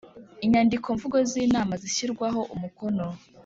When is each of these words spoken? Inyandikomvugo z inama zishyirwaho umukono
Inyandikomvugo 0.45 1.17
z 1.29 1.31
inama 1.45 1.73
zishyirwaho 1.81 2.41
umukono 2.55 3.05